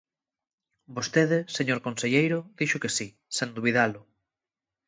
[0.95, 3.07] Vostede, señor conselleiro, dixo que si,
[3.37, 4.01] sen dubidalo.